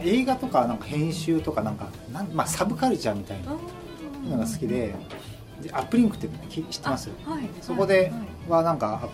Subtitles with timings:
[0.00, 3.52] まあ、映画とかなんか編集とかなんかなん、まあ、サブカルチャーみたいな
[4.30, 4.94] のが好きで
[5.62, 6.28] でアップリンクって
[6.70, 7.10] 知ってます？
[7.24, 7.48] はい。
[7.60, 8.10] そこで
[8.48, 9.08] はなんか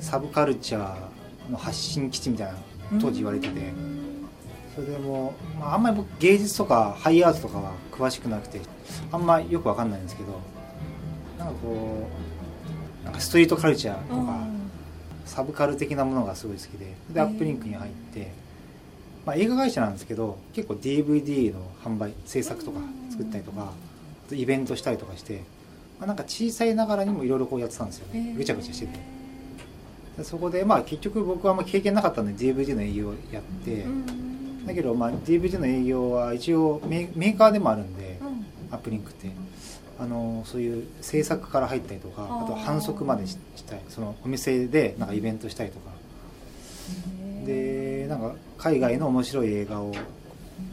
[0.00, 2.58] サブカルチャーの発信基地みたいな
[3.00, 3.72] 当時言われてて。
[4.74, 8.58] それでもう、まあ、あんまり僕芸術とかハイアートとかは詳しくなくて
[9.10, 10.40] あんまよくわかんないんですけど
[11.38, 12.08] なんかこ
[13.02, 14.46] うなんかストリートカルチャーとか
[15.26, 18.32] サブカル的なものがすごい好きででアップリンクに入って、
[19.24, 23.72] まあ、映画会社なんですけど結構 DVD の販売制作とか作ったりとか
[24.26, 25.42] あとイベントしたりとかして、
[25.98, 28.34] まあ、なんか小さいながらにもいろいろこうやってたんですよね。
[28.36, 28.98] ぐちゃぐちゃしてて。
[30.18, 33.84] でそこでまあ結局僕はあんま経験なかったんで DVD の営業やって、
[34.66, 38.18] だけどまあ DVD の営業は一応メーカーでもあるんで、
[38.70, 39.30] アップリンクって。
[39.98, 45.92] あのそういう制作から入ったりとかあと反則までししたりそのお店でなんかイベントしたりとか。
[47.46, 47.81] で
[48.12, 49.90] なんか海外の面白い映画を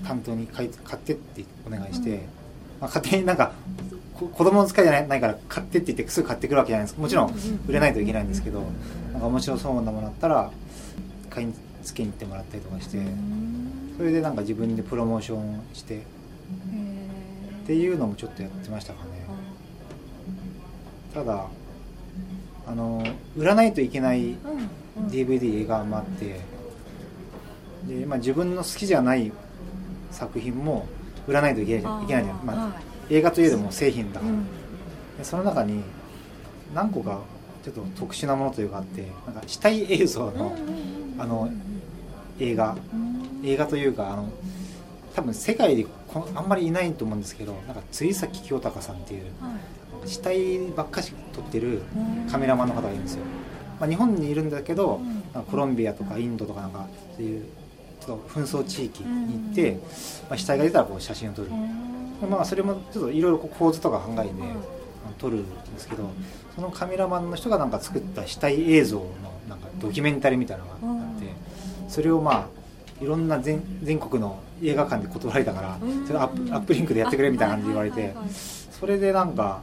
[0.05, 2.17] 担当に買い買ってってお願いして、うん。
[2.17, 2.23] ま
[2.81, 3.53] あ、勝手になんか
[4.13, 6.99] こ子供の使いじゃないないから買ってって言ってすぐ買ってくるわけじゃないです。
[6.99, 7.33] もちろん
[7.67, 8.61] 売れないといけないんですけど
[9.13, 10.51] なんか面白そうなものだったら
[11.29, 12.99] 買い付けに行ってもらったりとかして
[13.95, 16.01] それでなんか自分でプロモーションしてっ
[17.65, 19.09] ていうのもちょっとやってましたかね。
[21.13, 21.45] ただ
[22.67, 23.03] あの
[23.37, 24.35] 売らないといけない
[25.07, 26.58] DVD 映画もあって
[27.87, 29.31] で、まあ、自分の好きじゃない
[30.11, 30.87] 作品も
[31.27, 34.33] 売らないといけないいけないじゃん、まあ、映画といえども製品だから、
[35.17, 35.83] でその中に
[36.73, 37.19] 何個か
[37.63, 40.57] ちょっと特殊なものというかあってなんか死体映像の
[41.17, 41.49] あの
[42.39, 42.75] 映画。
[43.43, 44.29] 映画というかあの
[45.15, 49.23] 多分世界でこあんまりいないと思うんですけどなんか釣崎清隆さんっていう
[50.05, 51.81] 死体ばっかし撮ってる
[52.31, 53.23] カメラマンの方がいるんですよ、
[53.79, 55.01] まあ、日本にいるんだけど、
[55.51, 57.45] コロンビアとかインドとかなんかそういう
[58.05, 59.73] ちょっと紛争地域に行って、
[60.29, 61.49] まあ、死体が出たらこう写真を撮る、
[62.29, 64.33] まあそれもちょっといろいろ構図とか考えて、
[65.17, 66.09] 撮るんですけど
[66.55, 69.05] そのカメラマンの人がなんか作った死体映像の
[69.47, 71.27] なんかドキュメンタリーみたいなのがあって
[71.87, 72.47] それをまあ
[73.01, 78.13] いろんな全全国の映画館で断られたからそれアップアップリンクでやってくれみたいな感じで言われて
[78.71, 79.61] それでなんか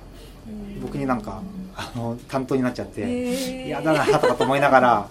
[0.80, 1.42] 僕になんか
[1.74, 5.08] あの担当になっちゃって嫌だなとかと思いながら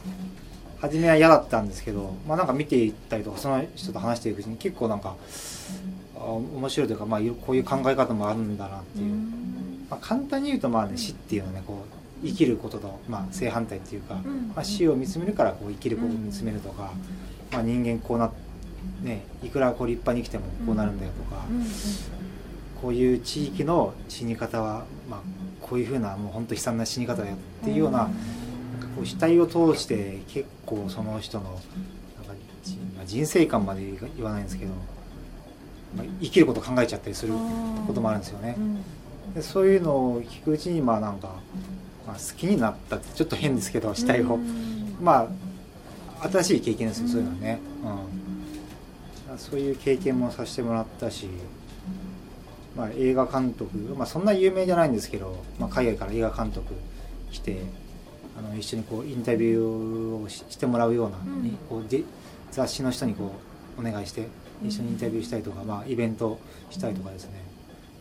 [0.85, 5.15] 初めは嫌だったんですけど、まあ、なんか見ていったりとかその人と話していくうちに結構なんか
[6.15, 9.15] あ面白いというか、まあ、こういう考え方もあるんだなっていう、
[9.89, 11.83] まあ、簡単に言うとまあ、ね、死っていうのはねこ
[12.23, 14.15] う生きることと、まあ、正反対っていうか、
[14.55, 16.91] まあ、死を見つめるからこう生きることを見つめるとか、
[17.51, 18.31] まあ、人間こうな
[19.01, 21.41] ねいくらこう立派に生きてもこうなるんだよとか、
[22.81, 25.19] こういう地域の死に方は、まあ、
[25.61, 28.09] こういうふうなもう本当悲惨な死に方だよっていうような,、
[28.95, 31.61] こう死体を通して結構その人のなんか
[33.05, 33.83] 人生観まで
[34.15, 34.71] 言わないんですけど、
[35.95, 37.33] まあ、生きることを考えちゃったりする
[37.87, 38.55] こともあるんですよね。
[39.33, 41.35] でそういうのを聞くうちにまあなんか、
[42.07, 44.39] まあ、好きになったってちょっと変ですけど死体を、
[45.01, 45.27] まあ
[46.29, 47.59] 新しい経験ですよそういうのはね、
[49.29, 51.27] うん、そういう経験もさせてもらったし、
[52.75, 56.73] まあ、映画監督、まあ、そんな有名じゃないんですけど、まあ、海外から映画監督
[57.31, 57.61] 来て
[58.37, 61.43] あの一緒にこうインタビューをししてもらうような、うん。
[61.43, 62.03] にこうで
[62.51, 63.31] 雑誌の人にこ
[63.77, 64.27] うお願いして
[64.63, 67.31] 一緒にインタビューしたりとか、まあ、イベントしたりとかですね、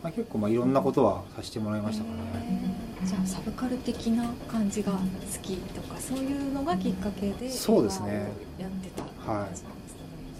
[0.01, 2.75] まあ、結構まあいろんなことはさせてもらいましたからね。
[3.03, 4.99] じゃあサブカル的な感じが好
[5.41, 8.31] きとかそういうのがきっかけでそうですね。
[8.57, 9.69] やってた感じなんですね。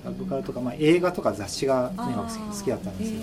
[0.03, 3.19] サブカルとか、まあ、映画とか雑誌がとにかく好きだったんですよ。
[3.19, 3.21] へ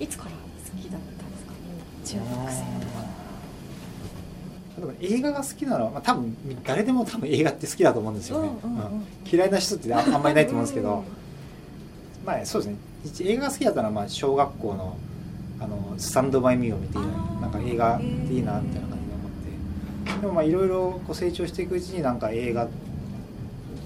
[0.00, 0.04] ー。
[0.04, 0.36] いつから好
[0.80, 1.52] きだったんですか？
[2.04, 3.05] 中学生とか
[5.00, 9.06] 映画が好きなのは、まあ、多分誰でも多分映画って好きだと思うんですよね、うんうんうんうん。
[9.30, 11.04] 嫌いな人ってああんまりいないと思うんですけど、うん
[12.26, 12.76] まあそうですね。
[13.04, 14.96] 一映画が好きだったのはまあ小学校の
[15.60, 17.40] あのスタンドバイミーを見てあー。
[17.40, 18.04] なんか映画って
[18.34, 20.20] いいなみたいな感じで思って。
[20.20, 22.68] でもまあいろいろこう成長していくうちになんか映画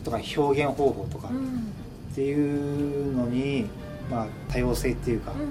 [0.05, 1.71] とか表現方法とかうん。
[2.13, 3.67] っていうのに、
[4.11, 5.49] まあ、多様性っていうか、うんうん。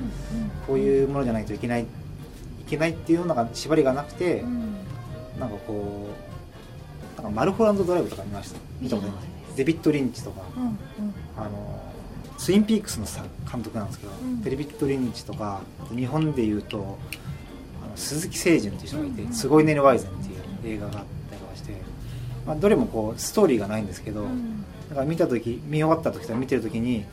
[0.67, 1.85] こういうものじゃないといけないい
[2.67, 4.68] けないっていうのが縛りがなくて、うん
[5.39, 6.07] なんかこ
[7.17, 8.59] うなんかマルホランドドライブとか見ました？
[8.81, 9.27] 見たことあります。
[9.55, 10.41] デビッド・リンチとか。
[10.55, 10.73] うんうん。
[11.37, 11.81] あの
[12.37, 14.41] ツインピークスのさ監督なんですけど、うん。
[14.41, 16.97] デビッド・リンチとか日本でいうと
[17.83, 21.73] あの鈴木清純っていう人がいて「うんすごいねるワイゼン」っていう映画があったりとかして、
[22.45, 24.63] まあ、どれもこうストーリーがないんですけど、うん。
[24.89, 27.05] だから見た時見終わった時とか見てる時に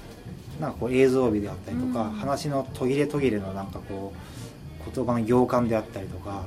[0.61, 2.11] なんかこう映像美であったりとか、うん。
[2.13, 6.45] 話の途切れ途切れのなんかこう言葉の行間であったりとか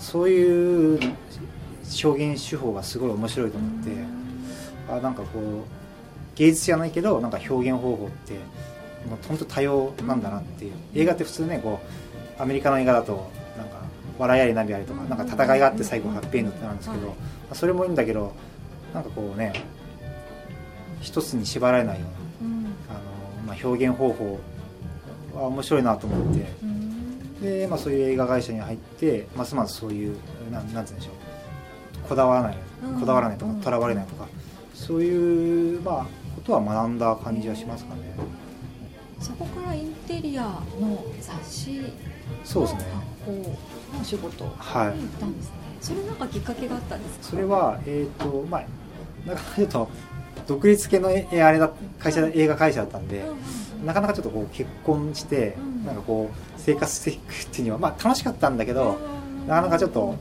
[0.00, 0.98] そういう
[2.04, 3.90] 表現手法がすごい面白いと思って、
[4.88, 8.32] あなんかこう芸術じゃないけどなんか表現方法って
[9.08, 10.72] もう本当多様なんだなっていう。
[10.94, 11.80] 映画って普通ねこ
[12.38, 13.76] うアメリカの映画だとなんか
[14.18, 17.16] 笑いあり涙ありとかなんか戦いがあって最後ハッピーエンドってなるんですけど、はい
[17.52, 18.32] それもいいんだけど
[18.94, 19.52] なんかこうね
[21.00, 22.06] 一つに縛られないよ
[22.40, 22.66] うなうん。
[22.88, 23.00] あの、
[23.48, 24.38] まあ、表現方法
[25.34, 26.79] は面白いなと思ってうん
[27.42, 30.16] で、まあ、そういう映画会社に入ってますますそういう
[30.50, 32.08] なんなんて言うんでしょう。
[32.08, 34.26] こだわらないうんこだわらないとかうんとらわれないとか
[34.74, 36.04] そういう、まあ、
[36.34, 38.00] ことは学んだ感じはしますかね。
[39.20, 40.42] そこからインテリア
[40.80, 41.82] の雑誌
[42.42, 42.80] そうですね。
[43.26, 45.52] のお仕事に行はいったんですね。
[45.80, 47.24] それなんかきっかけがあったんですか？
[47.24, 48.64] それはえっ、とまあ
[49.28, 49.88] なかなかちょっと
[50.46, 53.24] 独立系のえあれだ会社映画会社だったんで、
[53.84, 58.98] なかなかちょっとこう結婚して、うんなんかこう生活していくっていうにはまあ楽しかったんだけど、
[59.42, 60.14] うんなかなかちょっと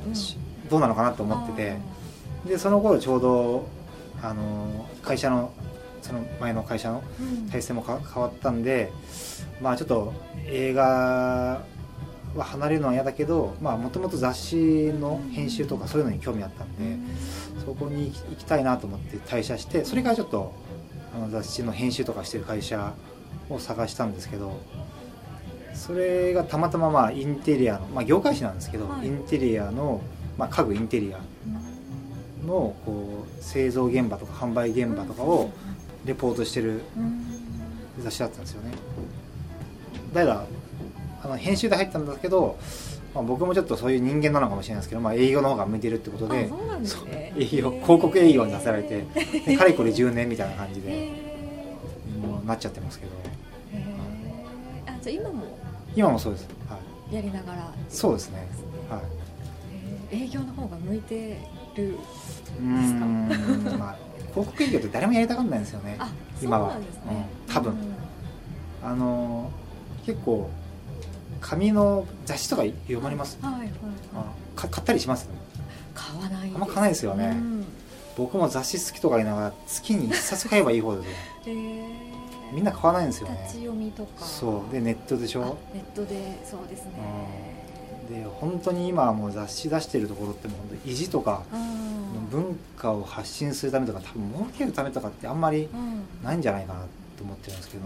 [0.69, 1.77] どうなのかなと思ってて、
[2.48, 3.68] でその頃ちょうど
[4.21, 5.51] あの会社の
[6.01, 7.50] その前の会社のうん。
[7.50, 8.92] 体制もか変わったんで
[9.62, 10.13] まあちょっと
[10.45, 11.62] 映画
[12.35, 14.55] は離れるのは嫌だけどもともと雑誌
[14.93, 16.97] の編集とかそういうのに興味あったんで、
[17.65, 20.53] そこに行きたいなと思って退社してそれからちょっと
[21.15, 22.93] あの雑誌の編集とかしてる会社
[23.49, 24.59] を探したんですけど
[25.73, 29.07] それがたまたままあインテリアの、まあ、業界誌なんですけど、はい。
[29.07, 30.01] インテリアの、
[30.37, 31.19] まあ、家具インテリア
[32.45, 35.51] のこう製造現場とか販売現場とかを
[36.05, 37.25] レポートしてるうん。
[38.03, 38.71] 雑誌だったんですよね。
[40.13, 40.45] だ
[41.24, 42.57] あの編集で入ったんだけど、
[43.13, 47.33] まあ、僕もちょっとそういう人間なのかもしれないですけど、まあ、営業の方が向いてるってことでね。
[47.38, 49.06] 営業広告営業に出されて
[49.45, 51.07] でかれこれ10年みたいな感じでへ
[52.21, 53.12] もうなっちゃってますけど。
[53.74, 54.95] ーへー。
[54.95, 55.44] あじゃあ今も？
[55.95, 56.77] 今もそうです、は
[57.12, 57.74] い、やりながら？
[57.89, 58.48] そうですね。
[58.89, 59.01] は
[60.12, 60.22] い。
[60.24, 61.38] 営業の方が向いて
[61.75, 61.95] る
[62.60, 63.95] うーんまあ
[64.31, 66.12] 広告営業って誰もやりたがらないんですよねあ
[66.42, 66.72] 今は。
[66.72, 67.30] そうなんですね。
[67.48, 67.74] うん多分。
[67.74, 67.77] うん。
[68.81, 69.51] あの
[70.06, 70.50] 結構
[71.41, 73.38] 紙の雑誌とか読まれます？
[73.41, 73.69] はいはいはい。
[74.56, 75.30] 買ったりします？
[75.94, 77.27] 買わないあんま買わないですよね。
[77.27, 77.65] うん。
[78.18, 81.03] 僕も雑誌好きとか言いながら月に1冊買えばいい方で。
[81.03, 81.15] す よ
[81.45, 81.86] へー。
[82.53, 83.39] みんな買わないんですよね。
[83.44, 84.25] 立ち読みとか。
[84.25, 84.74] そう。
[84.74, 87.59] でネットでしあょネットでそうですね。
[88.09, 91.44] で本当に今はもう雑誌出してるところってもう本当に意地とか
[92.31, 96.03] 文化を発信するためとか多分儲けるためとかってあんまりうん。
[96.24, 96.80] ないんじゃないかな
[97.18, 97.83] と思ってるんですけど。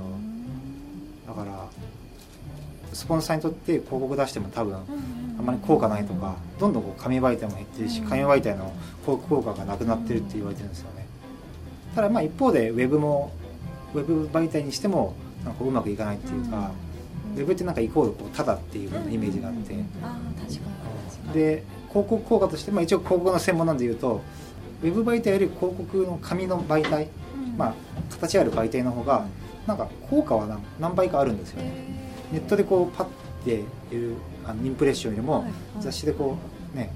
[1.27, 1.65] だから
[2.93, 8.09] スポンサーにとって広告出しても多分あんまり効果ないとかどんどんこう紙媒体も減ってるしうん。
[8.09, 11.05] 紙媒体の広告効果がなくなってるって言われてるんですよね。
[11.95, 13.31] ただまあ一方でウェブも
[13.93, 15.13] ウェブ媒体にしても
[15.45, 16.71] なんかうまくいかないっていうか、
[17.35, 19.75] ウェブってなんかイコールこうただっていうイメージがあって、
[21.33, 24.21] で広告効果として、まあ、一応広告の専門なんで言うと
[24.81, 27.57] ウェブ媒体より広告の紙の媒体、うん。
[27.57, 27.73] まあ、
[28.09, 29.27] 形ある媒体の方が
[29.67, 33.07] なんか効果は何何倍かあるんですよね、へネットでこうパッ
[33.43, 34.15] ている
[34.45, 35.45] あのインプレッションよりも、
[35.79, 36.37] 雑誌でこ
[36.73, 36.91] うね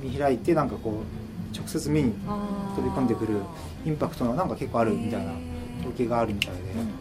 [0.00, 3.40] 見開いてなんかこう直接目に飛び込んでくる
[3.84, 5.32] インパクトがなんか結構あるみたいな
[5.80, 6.86] 統計があるみたいで、うん。
[6.86, 6.92] ま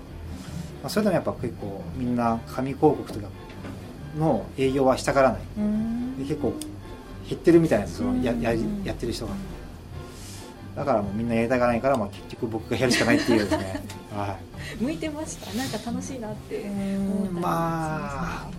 [0.85, 3.27] あ、それでもやっぱ結構みんな紙広告とか
[4.17, 5.41] の営業はしたがらない。
[5.57, 6.17] うん。
[6.17, 6.53] で結構
[7.27, 9.33] 減ってるみたいなそのややうんやってる人が。
[10.75, 13.83] だからもうみんなやりたがらないから、まあ、結局僕がやるしかないっていうですね
[14.15, 14.37] は
[14.79, 14.83] い。
[14.83, 15.53] 向いてました。
[15.53, 18.49] なんか楽しいなって思ったままあ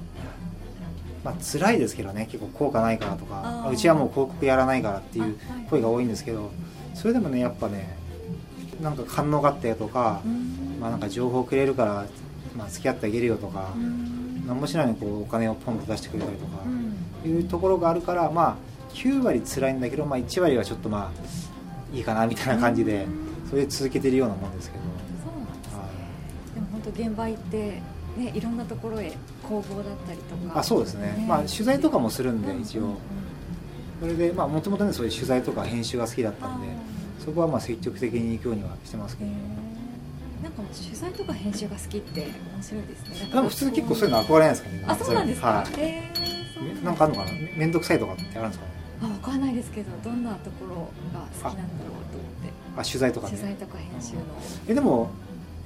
[1.24, 2.28] まあ辛いですけどね。
[2.30, 3.70] 結構効果ないからとか。
[3.72, 5.38] うちはもう広告やらないからっていう
[5.70, 6.50] 声が多いんですけど。
[6.94, 7.96] それでもねやっぱね
[8.80, 10.78] なんか感能があったよとかす、うん。
[10.80, 12.06] まあ、なんか情報くれるから、
[12.56, 14.44] まあ、付き合ってあげるよとか、うん。
[14.46, 16.62] 何もしないのにこうお金をポンと出してくれたりとか
[17.24, 17.30] う、ん。
[17.30, 18.56] いうところがあるからまあ
[18.94, 23.48] 9割辛いんだけど、まあ、1割はちょっとまあいいかなみたいな感じでうん。
[23.48, 24.84] それで続けてるようなもんですけど、
[26.90, 27.80] 現場行って
[28.16, 29.12] ねいろんなところへ
[29.42, 30.58] 工房だったりとか。
[30.58, 32.96] いあそうですね、まあ、取材とかもするんで一応、うんうん。
[34.00, 36.70] それでまあもともとねそういう取材とか編集が好きだったんであ
[37.24, 40.42] そこはまあ積極的に行くようにはしてますけど、ーへー。
[40.42, 42.28] なんか取材とか編集が好きって面
[42.62, 43.30] 白いですね。
[43.32, 44.84] でも普通結構そういうの憧れないですかね。
[44.88, 46.84] あそうなんですか、はい。
[46.84, 47.32] なんかあるのかな？
[47.32, 48.72] め面倒くさいとかってあるんですかね？
[49.02, 50.74] あわかんないですけどどんなところ
[51.14, 52.52] が好きなんだろうと思って。
[52.76, 53.36] あ取材とかね。
[53.36, 54.20] 取材とか編集の。
[54.68, 55.10] えでも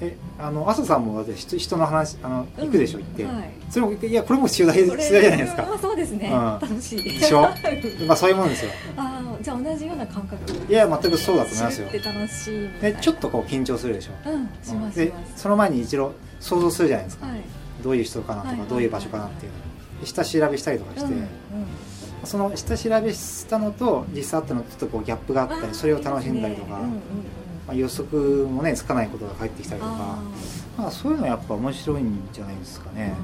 [0.00, 3.50] えあの朝さんもだって人人の話あの行くでしょ行って、はい。
[3.70, 5.62] それもいやこれも取材取材じゃないですか。
[5.62, 6.68] まあそうですね、うん。
[6.68, 7.02] 楽しい。
[7.02, 7.48] でしょ？
[8.06, 8.70] まあそういうもんですよ。
[8.96, 11.88] あーじゃあ同じような感覚いや全くそうだと思いますよ。
[11.88, 14.30] って楽しいでちょっとこう緊張するでしょ？
[14.30, 15.42] うんしますでします。
[15.42, 17.40] その前に一度想像するじゃないですか、はい。
[17.82, 19.52] どういう人かなとか、はいはいどういう場所かなっていう
[20.06, 21.26] 下調べしたりとかして、うんうん
[22.24, 27.00] その下調べしたのと実際あったのとちょっとこうギャップがあったりそれを楽しんだりとか、うんうんうん
[27.66, 30.22] まあ、予測もねつかないことが返ってきたりとかあ
[30.78, 32.94] まあ、そういうのはやっぱ面白いんじゃないですかー。
[32.94, 33.14] ね、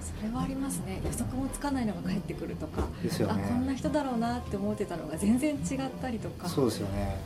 [0.00, 1.00] それはありますね。
[1.04, 2.82] 予測もつかないのが返ってくるとか。
[2.82, 6.48] うん、ですよねあこんな人だろうなって思ってたのが全然違ったりとか。
[6.48, 7.18] そうですよね。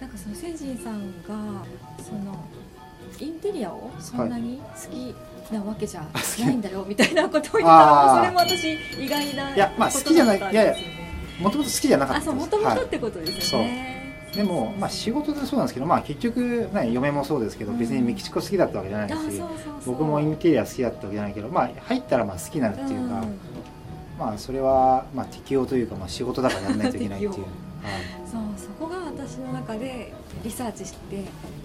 [0.00, 1.64] なんかそのセンジンさんが
[2.02, 2.44] その
[3.20, 5.14] インテリアをそんなに好き
[5.52, 6.06] なわけじゃ
[6.40, 11.00] ないんだよみたいなことを言ったらそれも私意外ないやまあこと好きじゃないだったんですよね
[11.40, 13.99] もともと好きじゃなかったあそうもともとってことですよね、
[14.34, 17.78] でも、まあ、仕事でそうなんですけど、まあ、結局、ね、嫁もそうですけどうん。
[17.78, 19.42] 別にメキシコ好きだったわけじゃないし、
[19.86, 23.38] 僕もインテリア好きだったわけじゃないけど、まあ、入ったらまあ好きになるっていうか、ん。
[24.18, 27.32] まあ、それはまあ適応というか、まあ、仕事だからやらないといけないっていう。
[27.82, 28.20] はい。
[28.30, 30.12] そうそこが私の中で
[30.44, 31.24] リサーチして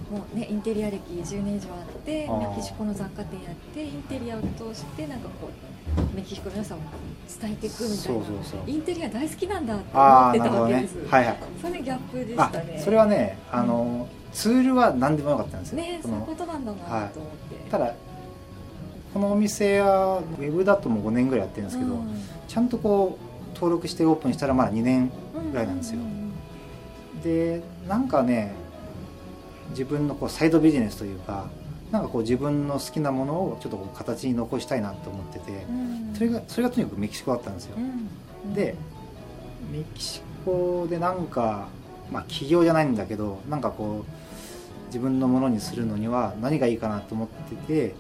[0.10, 5.75] もうねインテリア歴10年以上あってメキシコの雑貨店やってインテリアを通してなんかこう
[6.14, 6.80] メキシコの良さを
[7.42, 7.96] 伝えていくみたいな。
[7.96, 8.60] そうそうそう。
[8.68, 11.38] インテリア大好きなんだって思ってたわけです、はいはい。
[11.62, 12.82] それギャップでしあたね。
[12.84, 17.94] それはねあのツールは何でもよかったんですよ、ねそういうことなんだなと思って、ただ
[19.14, 22.22] このお店はウェブだともう5年ぐらいやってるんですけど、うん。
[22.48, 25.10] ちゃんとこう登録してオープンしたらまだ2年
[25.52, 26.00] ぐらいなんですよ。
[26.00, 27.22] うんうん。
[27.22, 28.54] でなんかね
[29.70, 31.48] 自分のこうサイドビジネスというか
[31.92, 36.14] なんかこう自分の好きなものをちょっとこう形に残したいなと思っててうん。
[36.16, 37.78] それがそれがとにかくメキシコだったんですよ。
[37.78, 38.54] うん。
[38.54, 38.76] で
[39.72, 41.68] メキシコでなんか
[42.12, 47.96] まあ起業じゃないんだけどなんかこう自分のものにするのには何がいいかなと思ってて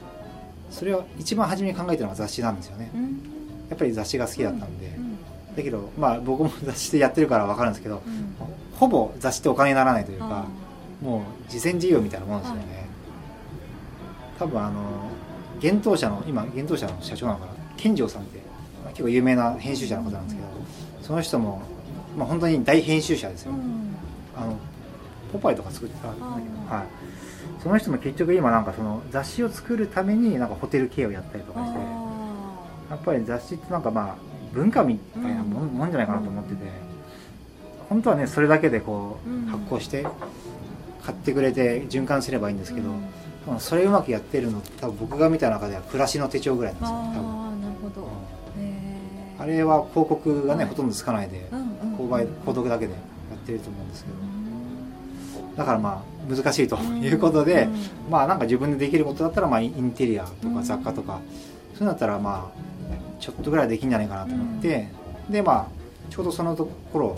[0.72, 2.92] それは一番初めに考えたのが雑誌なんですよね。
[2.94, 3.02] うん。
[3.70, 5.18] やっぱり雑誌が好きだったんで、うん。
[5.56, 8.36] だけどまあ僕も雑誌でやってるから分かるんですけどうん。
[8.78, 10.46] ほぼ雑誌ってお金にならないというあか
[11.02, 12.85] もう慈善事業みたいなもんですよね、
[14.38, 14.82] 多分あの
[15.62, 17.52] 幻冬社の今幻冬社の社長なのかな？
[17.78, 18.40] 健丈さんって
[18.84, 20.48] まあ結構有名な編集者の方なんですけど
[21.02, 21.62] その人も、
[22.18, 23.96] まあ、本当に大編集者ですよ、うん。
[24.36, 24.58] あの
[25.32, 26.20] ポパイとか作ってた、あー。
[26.20, 31.82] はい、その人も結局今なんかその雑誌を作るためになんかホテル経営をやったりとかしてあ
[32.92, 34.16] やっぱり雑誌ってなんかまあ
[34.54, 36.62] 文化みたいなもん,、もんじゃないかなと思ってて
[37.90, 39.46] 本当はねそれだけでこう、うん。
[39.46, 40.06] 発行して
[41.04, 42.96] 買ってくれて循環すればいいんですけど、うん。
[42.96, 43.10] まあ
[43.60, 48.08] それうまくやってるの多分僕が見た中では暮らしの手帳ぐらいなんですよ多分、あーなるほど、
[48.58, 49.42] うん。
[49.42, 53.00] あれは広告がね、はいほとんどつかないでうんうん購買購読だけでや
[53.36, 54.16] ってると思うんですけど。
[55.56, 61.22] だからまあ難しいということで、うんまあなんか自分でできることだったらまあインテリアとうんか雑貨とか、
[61.74, 64.90] そういうのだったらまあちょっとぐらいできんじゃないかなと思って、
[65.30, 65.68] でまあ
[66.12, 67.18] ちょうどそのところ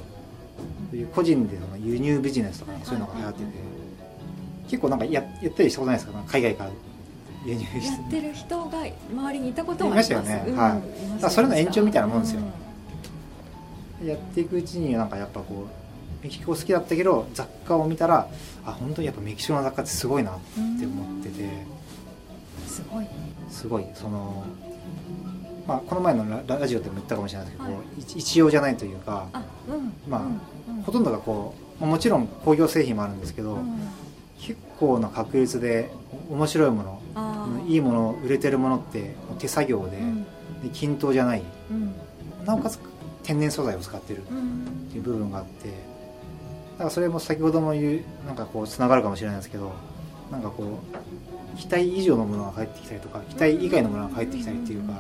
[1.16, 3.46] 個人での輸入ビジネスとかね、はいそういうのが流行ってて、
[4.70, 6.24] 結構なんかややったりしたことないですか？
[6.28, 6.70] 海外から
[7.46, 7.88] 輸入して。
[7.88, 10.44] やってる人が周りにいたことはありいましたよね。
[10.48, 10.58] うん。
[10.58, 10.72] はい。
[10.72, 10.84] だか
[11.24, 12.42] らそれの延長みたいなもんですよ。
[14.02, 14.08] うん。
[14.08, 18.28] やっていくうちになんかやっぱこうメキシコ好きだったけど雑貨を見たら
[18.66, 20.34] あ本当にやっぱメキシコの雑貨ってすごいなっ
[20.80, 21.50] て思ってて。
[22.68, 23.08] すごい
[23.50, 23.86] すごい。
[23.96, 24.44] その、
[25.68, 27.84] まあ、この前のララジオでも言ったかもしれないですけど、はい。
[28.00, 29.94] 一一様じゃないというかあうん。
[30.08, 30.78] まあうん。
[30.78, 30.84] うん。
[30.84, 33.80] ほとんどがこうもちろん工業製品もあるんですけど、うん
[34.40, 35.92] 結構な確率で
[36.30, 37.02] 面白いもの
[37.68, 40.24] いいもの売れてるものって手作業で,、うん。
[40.24, 40.30] で
[40.74, 41.44] 均等じゃない。
[41.72, 41.94] うん。
[42.46, 42.80] なおかつ
[43.24, 44.88] 天然素材を使ってるうん。
[44.90, 49.74] っていう部分があってだからそれも先ほども言うなんかこうつながるかもしれないですけど
[50.32, 50.80] なんかこ
[51.54, 54.94] う期待以上のものが返ってきたりとか期待以外のものが返ってきたりっていうか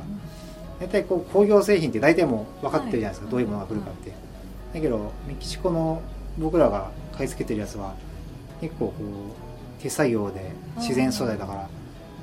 [0.79, 4.11] 大体こう工業製品って大体もう分かってるじゃないですか、はいどういうものが来るかって。
[4.73, 6.01] だけどメキシコの
[6.37, 7.95] 僕らが買い付けてるやつは
[8.61, 11.69] 結構こう手作業で自然素材だから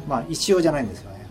[0.09, 1.25] まあ一様じゃないんですよね。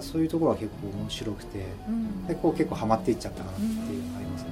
[0.00, 2.26] そういうところは結構面白くてうん。
[2.26, 3.66] でこう結構ハマっていっちゃったかなってい
[3.98, 4.48] うのがありますね、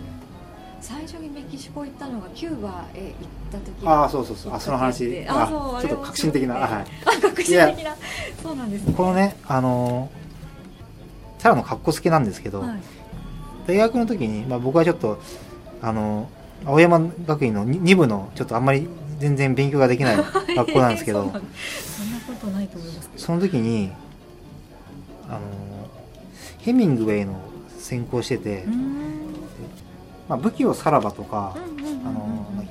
[0.80, 3.14] 最初にメキシコ行ったのがキューバへ行っ
[3.52, 4.54] た時ああそうそうそう。
[4.54, 5.24] あその話。
[5.28, 6.70] あそうあちょっと革新的な、はい。
[7.04, 7.96] あ革新的な。
[8.42, 8.94] そうなんですね。
[8.96, 10.10] このねあの
[11.38, 12.78] ただの格好つけなんですけど、はい。
[13.66, 15.18] 大学の時に、まあ、僕はちょっと
[15.82, 16.28] あの
[16.64, 20.16] 青山学院の2部のちょっとあんまり全然勉強ができない
[20.56, 21.24] 学校なんですけど。
[21.30, 21.40] そんな
[22.26, 23.22] ことないと思いますけど。
[23.22, 23.90] その時に
[25.28, 25.40] あの
[26.58, 27.34] ヘミングウェイの
[27.78, 28.64] 専攻してて、
[30.28, 31.54] まあ、武器をさらばとか、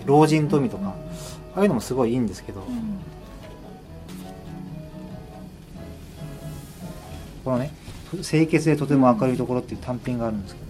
[0.05, 0.95] 老人富とか、
[1.55, 2.99] ああいうのもすごいいいんですけど、うん。
[7.43, 7.71] このね
[8.21, 10.65] 清潔でとても明るいところっていう単品があるんですけど、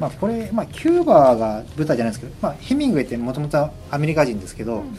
[0.00, 4.96] まあ、これ、まあ、キューバが舞台じゃないですけど、まあ、ヘミングウェイってもともとアメリカ人ですけど、うん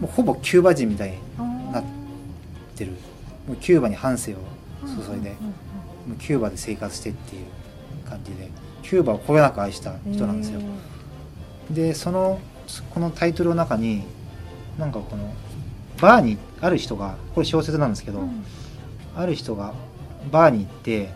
[0.00, 1.84] もうほぼキューバ人みたいにうんなっ
[2.74, 2.92] てる。
[3.48, 4.36] もうキューバに半生を
[4.82, 7.46] 注いで、もうキューバで生活してっていう
[8.06, 8.50] 感じで
[8.82, 10.60] キューバをこよなく愛した人なんですよ、
[11.70, 12.40] でその
[12.90, 14.02] このタイトルの中に
[14.78, 15.32] なんかこの
[15.98, 18.44] バーにある人がこれ小説なんですけど、うん。
[19.16, 19.72] ある人が
[20.30, 21.08] バーに行って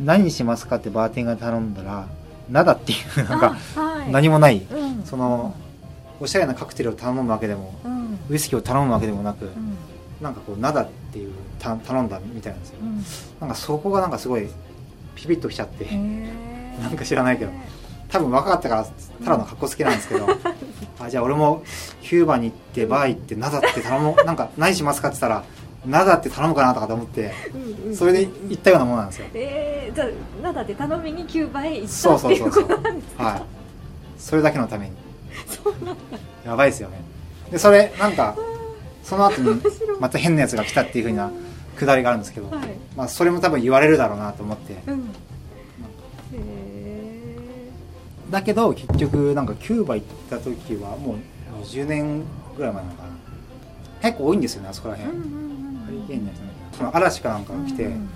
[0.00, 2.08] 何にしますかってバーテンが頼んだら
[2.50, 5.54] ナダっていうなんかあはい、何もないうん、その
[6.20, 8.18] おしゃれなカクテルを頼むわけでもうん。
[8.30, 9.76] ウイスキーを頼むわけでもなくうん。
[10.20, 12.78] なんかこうナダっていうた頼んだみたいなんですよ。
[12.80, 13.04] うん。
[13.40, 14.48] なんかそこがなんかすごい
[15.14, 15.86] ピピッときちゃって
[16.80, 17.52] なんか知らないけど
[18.08, 20.26] 多分若かったからただの格好好きなんですけど
[21.00, 21.62] あじゃあ俺も
[22.02, 25.44] キューバに行ってバー行ってナダって頼もうなんか何しますかって言ったら
[25.86, 27.96] ナダって頼むかなとかと思ってうんうん。
[27.96, 29.26] それで行ったようなものなんですよ。
[29.34, 30.08] えー、じゃあ
[30.42, 33.42] ナダで頼みにキューバへ行ったっていううそそうそうことなんですかはい。
[34.18, 34.92] それだけのために。
[35.46, 35.94] そうなんだ。
[36.44, 37.02] やばいですよね。
[37.50, 38.36] でそれなんか
[39.02, 39.60] その後に
[40.00, 41.30] また変なやつが来たっていうふうな
[41.76, 42.68] くだりがあるんですけど、はい。
[42.96, 44.76] まあ、それも多分言われるだろうなと思って。
[44.86, 45.00] うん。
[46.32, 46.44] へ
[48.30, 52.22] だけど結局なんかキューバ行った時はもう20年
[52.56, 53.08] ぐらい前なのかな。
[54.04, 55.53] 結構多いんですよねあそこら辺、うんうん
[55.84, 56.36] ハリケーンのや
[56.72, 58.08] その嵐かなんかが来て、うん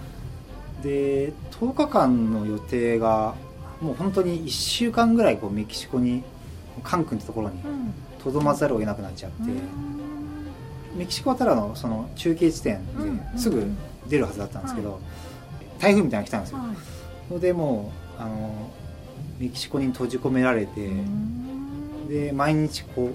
[0.83, 3.35] で10日間の予定が
[3.81, 6.23] もう本当に1週間ぐらいこうメキシコに
[6.85, 7.95] カンクンってところにうん。
[8.23, 9.43] とどまざるを得なくなっちゃって、
[10.97, 12.85] メキシコはただのその中継地点
[13.33, 13.65] ですぐ
[14.09, 15.01] 出るはずだったんですけど、
[15.79, 16.75] 台風みたいなの来たんですよ、は
[17.37, 17.41] い。
[17.41, 18.71] でもうあの
[19.39, 22.09] メキシコに閉じ込められて、うん。
[22.09, 23.15] で毎日こう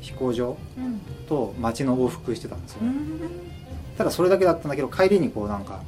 [0.00, 1.00] 飛行場うん。
[1.28, 3.20] と街の往復してたんですよね、うん。
[3.96, 5.80] ただそれだけだったんだけど帰りにこうなんか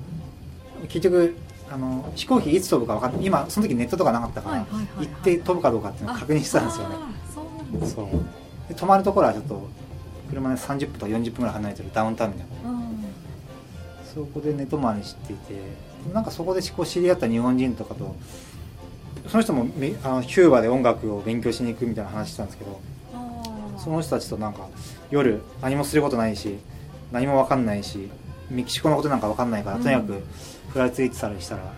[0.88, 1.37] 結局
[1.71, 3.25] あの飛行機いつ飛ぶか分かんない。
[3.27, 5.07] 今その時ネットとかなかったから、はいはいはいはい。
[5.07, 6.97] 行って飛ぶかどうかっていうのを確認してたんですよね。
[7.35, 7.43] そ
[7.77, 8.07] うですそう。
[8.07, 8.12] ね
[8.69, 9.69] で泊まるところはちょっと
[10.31, 12.79] 車で30分とか40分ぐらい離れてるダウンタウンみたいなうん。
[14.05, 15.55] そこで寝泊まりしていて
[16.12, 18.17] なんかそこでこう知り合った日本人とかと
[19.29, 22.80] その人もめあのキューバで音楽を勉強しに行くみたいな話してたんですけど
[23.89, 24.69] その人たちとなんか
[25.11, 26.59] 夜何もすることないし
[27.11, 28.11] 何も分かんないし
[28.51, 29.83] メキシコのことなんか分かんないから、うん。
[29.83, 30.23] とにかく
[30.69, 31.73] ふらついてたりしたら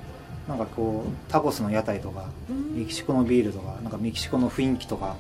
[0.49, 2.81] なんかこうタコスの屋台とかうん。
[2.81, 5.17] メキシコのビールとかなんかメキシコの雰囲気とかはい。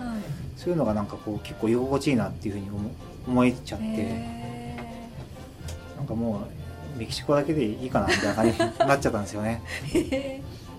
[0.58, 2.90] そういうのがなんかこう結構居心地いいなっていうふうに思
[3.28, 4.76] 思えちゃってへ
[5.96, 6.42] なんかも
[6.96, 9.62] うメキシコだけでいいかなみたいな感じに なっちゃったんですよね。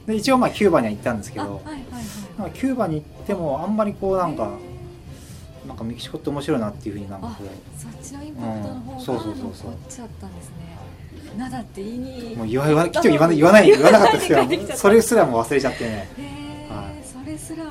[0.06, 1.84] で一応まあキューバには行ったんですけどはいはいはい。
[2.38, 4.52] なんかキューバに行ってもあんまりこうなんか
[5.72, 7.44] なんかメキシコって面白いなっていうふうになんかこ
[7.78, 9.72] そっちのインパクトの方がうんそうそうそうそう。
[9.90, 11.36] ちゃったんですね。
[11.38, 16.08] なだって言いにうもう言わ言わ言わない言わない言わなかったですけどそれすらも忘れちゃってね。
[16.70, 17.08] はい。
[17.08, 17.64] それすら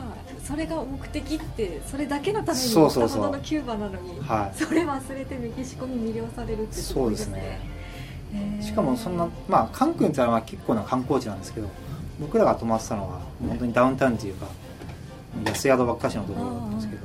[0.42, 3.08] それが目的ってそれだけのために行ったそうそう。
[3.08, 4.58] そうほどのキューバなのにはい。
[4.58, 7.60] それ忘れてメキシコに魅了されるってすごいですね。
[8.62, 11.68] しかもそんなまあカンクンってのは結構な観光地なんですけど
[12.20, 14.46] 僕らが泊まってたのは本当にダウンタウンっていうか
[15.44, 17.02] 安宿ばっかしのところだったんですけど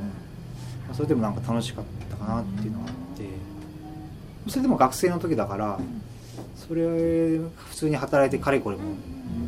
[0.96, 3.26] それでもなんか楽しかったかなっていうのがあって。
[4.48, 5.80] それでも学生の時だから
[6.56, 8.84] それ普通に働いてかれこれも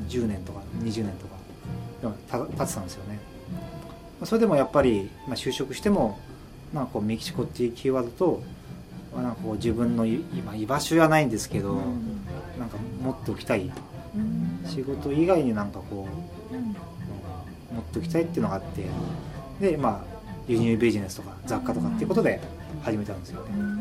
[0.10, 1.36] 10年とか20年とか
[2.32, 3.20] 経ってたんですよね。
[4.24, 6.20] それでもやっぱり、まあ、就職しても
[6.74, 8.44] なんかこうメキシコっていうキーワードと、
[9.14, 11.76] まあ、なんかこう自分のい今居場所じゃないんですけど、
[12.60, 13.72] なんか持っておきたい。
[14.16, 14.68] うん。
[14.68, 16.08] 仕事以外になんかこ
[16.52, 16.64] ううん。
[16.64, 18.86] 持っておきたいっていうのがあって。
[19.62, 22.40] でまあ輸入ビジネスとか雑貨とかっていうことで
[22.84, 23.77] 始めたんですよね。